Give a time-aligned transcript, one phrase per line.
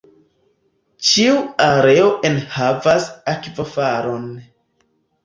[1.09, 3.05] Ĉiu areo enhavas
[3.35, 4.25] akvofalon.